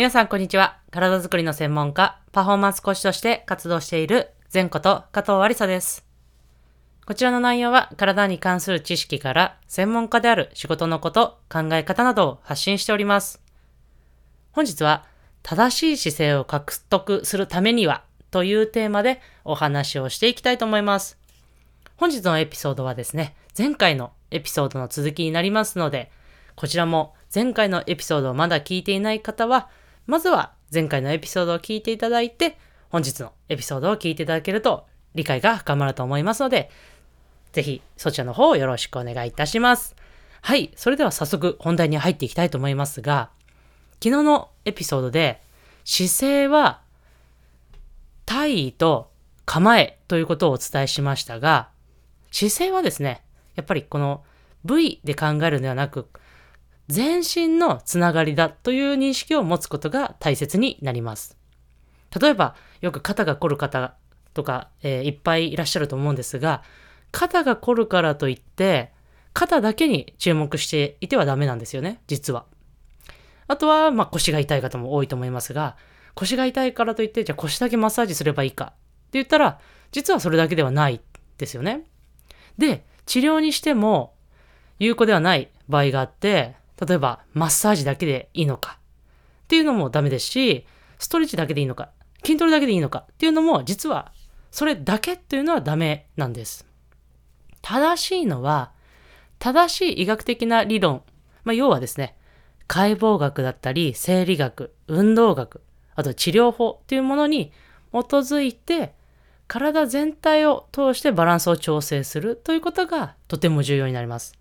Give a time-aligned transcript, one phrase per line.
[0.00, 0.78] 皆さんこんにちは。
[0.90, 6.06] 体づくりの専門家、パフォーマンスコーチとして活動している前こと加藤ありさです。
[7.04, 13.42] こちらの内容は体に関する知識から専門家である仕事のこと、考え方などを発信しております。
[14.52, 15.04] 本日は
[15.42, 21.18] 正しい姿勢を獲得するためにはというテーマでお話をしていきたいと思います。
[21.96, 26.10] 本日のエピソードはですね、前回のエピソードの続きになりますので、
[26.56, 29.68] こちらも前回のエピソードをまだ聞いていない方は、
[30.10, 36.68] まずは前回のエピソードを聞いていただいて、本日のエピソードを聞いていただけると理解が深まると思いますので、
[37.52, 39.94] ぜひそちらの方をよろしくお願いいたします。
[40.42, 40.72] はい。
[40.74, 43.30] それでは早速本題に入っていきたいと思いますが、
[44.02, 45.40] 昨日のエピソードで
[45.84, 46.80] 姿勢は
[48.26, 49.12] 体位と
[49.46, 51.68] 構えということをお伝えしましたが、
[52.32, 53.22] 姿勢はですね、
[53.54, 54.24] やっぱりこの
[54.64, 56.08] 部位で考えるのではなく、
[56.90, 61.38] 全身のつながりだという認識を持つことが大切になります。
[62.20, 63.94] 例えば、よく肩が凝る方
[64.34, 66.62] とか、えー、いっぱいいらっしゃると思うんですが、
[67.12, 68.92] 肩が凝るからといって、
[69.32, 72.44] 肩だけに注目していてはダメなんですよね、実は。
[73.46, 75.76] あとは、まあ、腰が痛い方も多いと思いますが、
[76.14, 78.74] 腰が痛いからといって、じゃあ腰だけマッサージすればいいかって
[79.12, 79.60] 言ったら、
[79.92, 81.00] 実はそれだけではない
[81.38, 81.84] ですよね。
[82.58, 84.14] で、治療にしても
[84.80, 88.78] 有効ではない場合があって、例えばマッサージだけでいいのか
[89.44, 90.66] っていうのもダメですし、
[90.98, 91.90] ストレッチだけでいいのか、
[92.24, 94.12] 筋トレだけでいいのかっていうのも実は
[94.50, 96.66] それだけっていうのはダメなんです。
[97.62, 98.72] 正しいのは、
[99.38, 101.02] 正しい医学的な理論、
[101.44, 102.16] まあ、要はですね、
[102.66, 105.62] 解剖学だったり、生理学、運動学、
[105.94, 107.52] あと治療法っていうものに
[107.92, 108.94] 基づいて、
[109.46, 114.34] 体全体を通してバランスを調整するということがとても重要になります。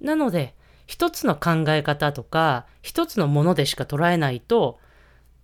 [0.00, 0.54] なので、
[0.86, 4.78] 一つの考え方とか、一つのものでしか捉えないと、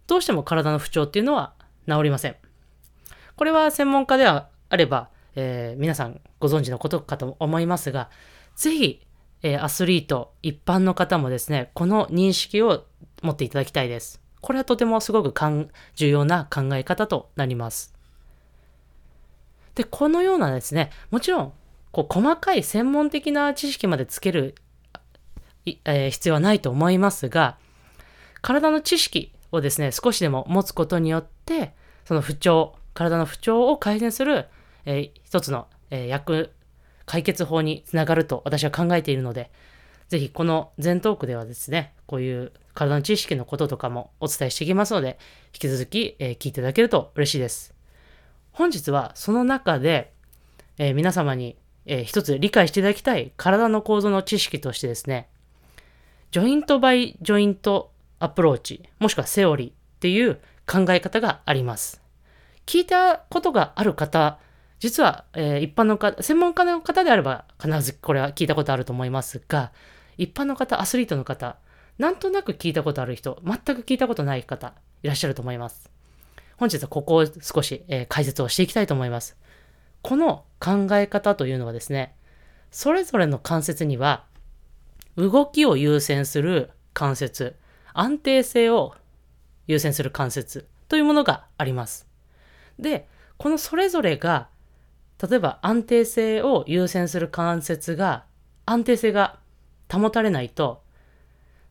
[0.06, 1.54] どうしても体の不調っていうのは
[1.88, 2.36] 治りません。
[3.36, 8.10] これは専門家ではあれば、えー、皆さんご存知のことかと思いますが、
[8.54, 9.06] ぜひ、
[9.42, 12.84] えー、アスリート、一般の方もですね、この認識を
[13.22, 14.20] 持っていただきたいです。
[14.40, 15.32] これはとてもすごく
[15.94, 17.94] 重要な考え方となります。
[19.74, 21.52] で、このようなですね、もちろん、
[21.92, 24.54] こう細かい専門的な知識までつける、
[25.66, 27.56] えー、必要はないと思いますが、
[28.40, 31.74] 体の知識をですね、少しでも持つことによって、
[32.04, 34.46] その不調、体の不調を改善する、
[34.84, 36.50] えー、一つの、えー、役、
[37.06, 39.50] 解決法につながると私は考えているので、
[40.08, 45.18] ぜひこの全トークではですね、こういう体の知識のこととかもお伝えしていきますので、
[45.54, 47.74] 引き続き、えー、聞いていただけると嬉しいです。
[48.52, 50.12] 本日はその中で、
[50.78, 51.56] えー、皆様に、
[51.86, 55.28] えー、一つ理解していただきたい体の構造の知識としてですね、
[56.32, 62.00] joint by joint approach、もしくはセオリーっていう考え方があります。
[62.64, 64.38] 聞いたことがある方、
[64.78, 69.72] 実は、えー、一般の方、専門家の方であれば必ずこれは聞いたことあると思いますが、
[70.16, 71.58] 一般の方、アスリートの方、
[71.98, 74.72] なんとなく聞いたことある人、全く聞いたことない方、
[75.02, 75.90] いらっしゃると思います。
[76.56, 79.36] 本日はここを少し、えー、解説をしていきたいと思います。
[80.00, 82.16] この考え方というのはですね、
[82.70, 84.24] それぞれの関節には、
[85.16, 87.56] 動きを優先する関節、
[87.92, 88.94] 安定性を
[89.66, 92.06] 優先する関節というものがあります。
[92.78, 94.48] で、このそれぞれが、
[95.22, 98.24] 例えば安定性を優先する関節が、
[98.66, 99.38] 安定性が
[99.90, 100.82] 保たれないと、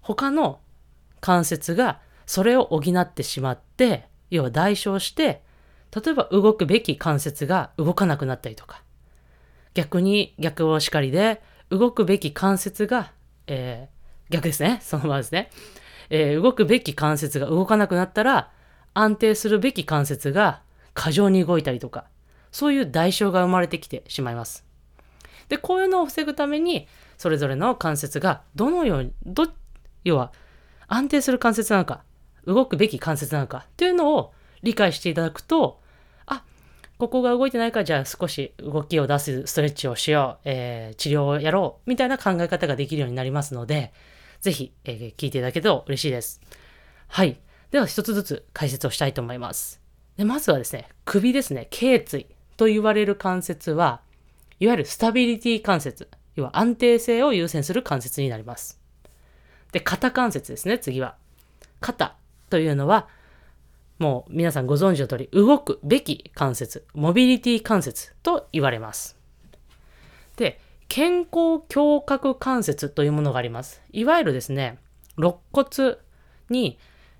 [0.02, 0.60] 他の
[1.20, 5.44] 関節がそれを補ってしまって、要は代償して、
[5.94, 8.84] 例えば動くべき関節が動かなくなったりとか、
[9.74, 13.12] 逆に逆をしかりで、動くべき関節が、
[13.54, 14.80] えー、逆ですね。
[14.82, 15.50] そのままですね。
[16.10, 18.50] えー、動くべき関節が動かなくなったら、
[18.94, 20.62] 安定するべき関節が
[20.94, 22.06] 過剰に動いたりとか、
[22.52, 24.66] そういう代償が生まれてきてしまいます。
[25.50, 29.48] で、こういうのを防ぐために、それぞれの関節がどのように、ど、
[30.06, 30.32] 要は
[30.88, 32.04] 安定する関節なのか、
[32.46, 34.34] 動くべき関節なのかっていうのを
[34.64, 35.82] 理解していただくと、
[37.02, 43.92] ここが動いてないからじゃあ少し動きを出すストレッチをしよう、えー、治療をやろう、みたいな考え方ができるようになりますので、
[44.40, 46.42] ぜひ、えー、聞いていただけると嬉しいです。
[47.08, 47.40] はい。
[47.72, 49.82] では一つずつ解説をしたいと思います。
[50.16, 54.02] でまずはですね、首ですね、頸椎と言われる関節は、
[54.60, 58.80] いわゆるスタビリティ関節、要は安定性を優先する関節になります。
[59.72, 61.16] で、肩関節ですね、次は。
[61.80, 62.16] 肩
[62.52, 63.08] というのは、
[64.02, 69.16] もう皆さんご存知の通り、動くべき関節、モビリティ関節と言われます。
[70.38, 73.80] で、健康胸郭関節というものがあります。
[73.92, 74.80] いわゆるですね、
[75.18, 75.98] 肋骨
[76.50, 76.80] に、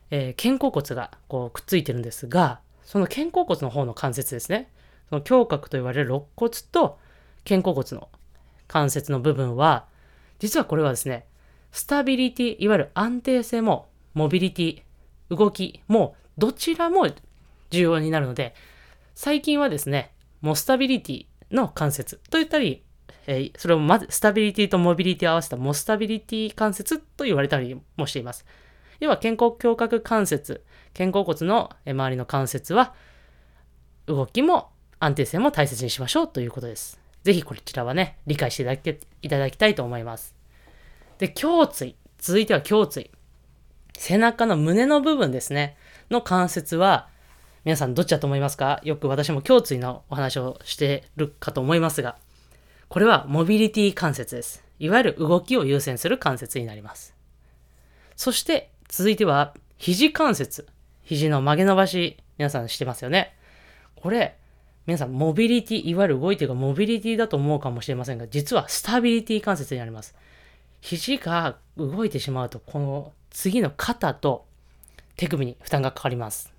[0.10, 4.68] えー肩甲骨がこうくっついてるんですが、その肩甲骨の方の関節ですね。
[5.10, 6.98] その胸郭と言われる肋骨と
[7.48, 8.10] 肩甲骨の
[8.68, 9.86] 関節の部分は、
[10.40, 11.28] 実はこれはですね、
[11.72, 14.82] スタビリティ、いわゆる安定性も、モビリティ、
[15.30, 17.08] 動きも、どちらも
[17.70, 18.56] 重要になるので、
[19.14, 20.12] 最近はですね、
[20.42, 22.84] モスタビリティの関節と言ったり、
[23.28, 28.44] えーそれをまずスタビリティとモビリティを合わせたモスタビリティ関節と言われたりもしています。
[29.00, 30.64] 要は肩甲胸郭関節、
[30.98, 32.96] 肩甲骨の周りの関節は、
[34.08, 37.00] 動きも安定性も大切にしましょうということです。
[37.24, 40.34] ぜひこちらはね、理解していただけいただきたいと思います。
[41.20, 41.96] で、胸椎。
[42.18, 43.12] 続いては胸椎。
[43.96, 45.78] 背中の胸の部分ですね。
[46.12, 47.08] の関節は、
[47.64, 48.80] 皆さんどっちだと思いますか？
[48.84, 52.18] よく私も胸椎のお話をしてるかと思いますが、
[52.90, 54.64] これはモビリティ関節です。
[54.80, 57.16] いわゆる動きを優先する関節になります。
[58.16, 60.68] そして続いては肘関節。
[61.04, 63.36] 肘の曲げ伸ばし、皆さんしてますよね？
[63.96, 64.38] これ、
[64.88, 70.16] 皆さんモビリティ、いわゆる動いてるがモビリティだと思うかもしれませんが、実はスタビリティ関節になります。
[70.82, 74.48] 肘が動いてしまうと、この次の肩と
[75.16, 76.54] 手首に負担がかかります。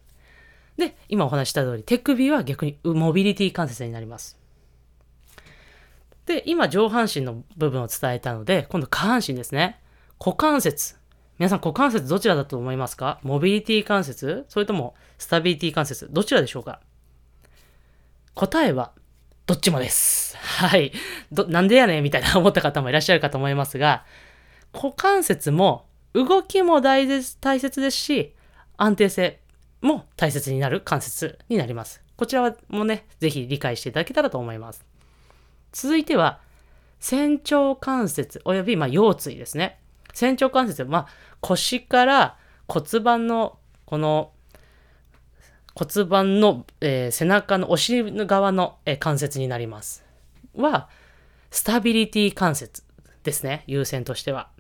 [0.77, 4.39] で、今お話した通り、手首は逆にモビリティ関節になります。
[6.27, 9.81] で、今上半身の部分を伝えたので、今度下半身ですね。
[10.19, 10.97] 股関節。
[11.39, 13.19] 皆さん股関節どちらだと思いますか？
[13.23, 14.45] モビリティ関節？
[14.49, 16.09] それともスタビリティ関節？
[16.13, 16.81] どちらでしょうか？
[18.35, 18.93] 答えは、
[19.47, 20.37] どっちもです。
[20.37, 20.93] はい。
[21.33, 24.05] ど、なんでやねんみたいな思った方もいらっしゃるかと思いますが、
[24.73, 28.35] 股関節も動きも大切大切ですし、
[28.83, 29.39] 安定性
[29.81, 32.03] も大切になる関節になります。
[32.17, 34.85] こちらもね、ぜひ理解していただけたらと思います。
[35.73, 36.41] 続いては、
[36.99, 39.79] 仙腸関節およびま腰椎ですね。
[40.13, 41.07] 仙腸関節は、まあ、
[41.41, 42.37] 腰から
[42.67, 44.33] 骨盤のこの
[45.75, 50.05] 骨盤の、えー背中のお尻側の、えー関節になります。
[50.57, 50.89] は、
[51.51, 52.83] スタビリティ関節
[53.23, 53.63] ですね。
[53.69, 54.52] 優先としては。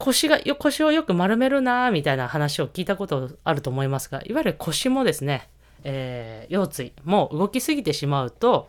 [0.00, 5.48] 腰が、腰をよく丸めるなみたいな話を聞いたことあると思いますが、いわゆる腰もですね、
[5.84, 8.68] えー腰椎も動きすぎてしまうと、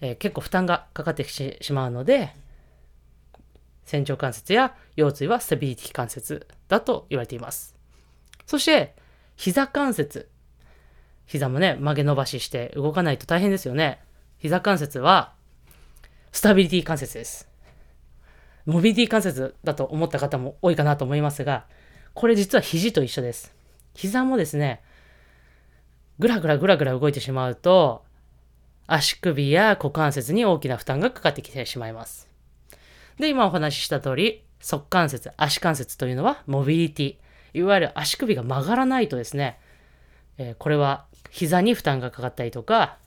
[0.00, 2.34] えー結構負担がかかってきてしまうので、
[3.84, 7.76] 仙腸関節や腰椎はスタビリティ関節だと言われています。
[8.44, 8.94] そして、
[9.36, 10.28] 膝関節。
[11.26, 14.00] 膝もね、曲げ伸ばしして動かないと大変ですよね。
[14.38, 15.32] 膝関節は、
[16.32, 17.47] スタビリティ関節です。
[18.68, 21.64] モビリティ関節だと思った方も多いかなと思いますが、
[22.12, 23.54] これ実は肘と一緒です。
[23.94, 24.82] 膝もですね、
[26.18, 28.04] ぐらぐらぐらぐら動いてしまうと、
[28.86, 32.28] 足首や股関節に大きな負担がかかってきてしまいます。
[33.18, 37.16] で、今お話しした通り、側関節、足関節というのはモビリティ。
[37.54, 39.58] いわゆる足首が曲がらないとですね、
[40.36, 42.98] えーこれは膝に負担がかかったりとか、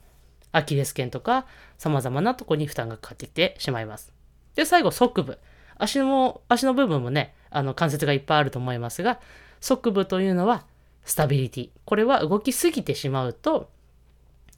[0.53, 1.45] アキレス腱とか、
[1.77, 4.11] 様々なとこに負担がかかってきてしまいます。
[4.55, 5.37] で、最後、側部。
[5.81, 9.19] 足の、足の部分もね、あの関節がいっぱいあると思いますが、
[9.59, 10.65] 側部というのは
[11.03, 11.69] スタビリティ。
[11.85, 13.69] これは動きすぎてしまうと、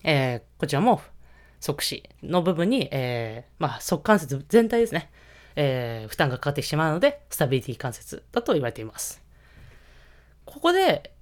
[0.03, 1.01] えーこちらも
[1.59, 5.09] 側肢の部分に、えーまあ、側関節全体ですね、
[5.55, 9.21] えー負担がかかってしまうので、スタビリティ関節だと言われています。
[10.45, 11.13] ここで、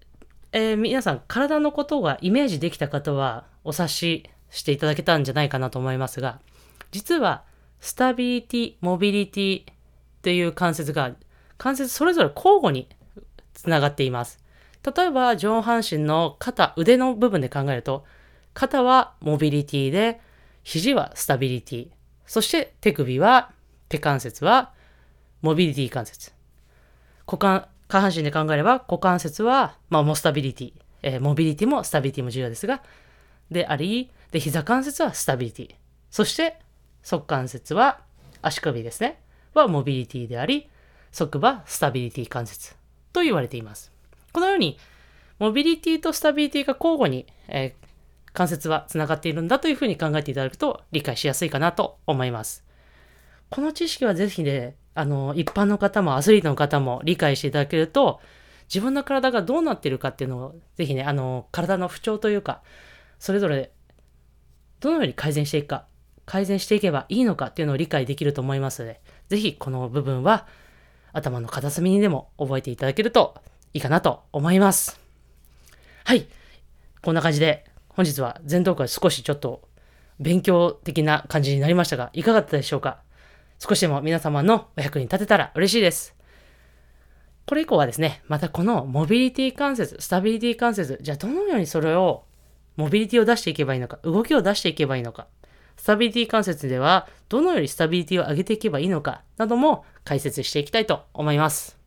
[0.52, 6.40] え皆さん、体のことがイメージできた方は、お察ししていただけたんじゃないかなと思いますが、
[6.92, 7.44] 実は、
[7.80, 9.64] スタビリティ、モビリティ
[10.22, 11.16] っていう関節が、
[11.58, 12.88] 関節それぞれ交互に
[13.56, 14.40] つながっています。
[14.96, 18.06] 例えば、上半身の肩、腕の部分で考えると、
[18.54, 20.22] 肩はモビリティで、
[20.64, 21.88] 肘はスタビリティ。
[22.28, 23.52] そして手首は、
[23.90, 24.74] 手関節は
[25.42, 26.32] モビリティ関節。
[27.26, 30.74] 股関、下半身で考えれば、股関節は、まあ、モスタビリティ。
[31.02, 32.84] えーモビリティもスタビリティも重要ですが、
[33.50, 35.76] であり、で、膝関節はスタビリティ。
[36.12, 36.60] そして、
[37.02, 38.02] 足関節は、
[38.44, 39.20] 足首ですね。
[39.54, 40.70] はモビリティであり、
[41.12, 42.76] 足部はスタビリティ関節
[43.14, 43.92] と言われています。
[44.32, 44.78] このように、
[45.40, 47.92] モビリティとスタビリティが交互に、えー
[48.34, 52.64] 関節はつながっているんだというふうに考えていただくと理解しやすいかなと思います。
[53.50, 58.22] この知識はぜひね、あの、一般の方もアスリートの方も理解していただけると、
[58.74, 62.62] 自分の体がどうなっているかっていうのを、ぜひね、あの、体の不調というか、
[63.20, 63.72] それぞれ、
[64.80, 65.86] どのように改善していくか、
[66.26, 69.02] 改善していけばいいのかっていうのを理解できると思いますので、
[69.32, 70.46] ぜひこの部分は、
[71.14, 73.36] 頭の片隅にでも覚えていただけると
[73.74, 75.00] いいかなと思います。
[76.04, 76.28] はい。
[77.02, 79.62] こんな感じで、本日は前頭会少しちょっと
[80.20, 83.00] 勉強的な感じになりましたが、いかがだったでしょうか？
[83.58, 86.14] 少しでも皆様のお役に立てたら嬉しいです。
[87.46, 92.26] これ以降はですね、またこのモビリティ関節、スタビリティ関節、じゃあどのようにそれを、
[92.76, 95.28] モビリティを出していけばいいのか、動きを出していけばいいのか、
[95.78, 101.78] スタビリティ関節ではどのようにスタビリティを上げていけばいいのか、なども解説していきたいと思います。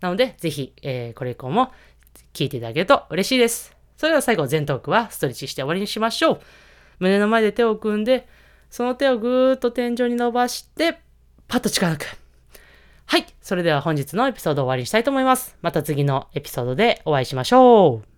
[0.00, 1.72] なので、ぜひ、えー、これ以降も
[2.32, 3.76] 聞いていただけると嬉しいです。
[3.96, 6.40] それでは最後、全トークはストレッチして終わりにしましょう。
[7.00, 8.26] 胸の前で手を組んで、
[8.70, 11.00] その手をぐーっと天井に伸ばして、
[11.48, 12.06] パッと力抜く。
[13.06, 13.26] はい。
[13.42, 15.56] それでは本日のエピソードを終わりにしたいと思います。
[15.62, 18.09] また次のエピソードでお会いしましょう。